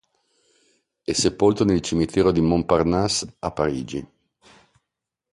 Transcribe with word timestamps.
È 1.03 1.11
sepolto 1.13 1.63
nel 1.63 1.79
Cimitero 1.81 2.31
di 2.31 2.41
Montparnasse, 2.41 3.35
a 3.37 3.51
Parigi. 3.51 4.03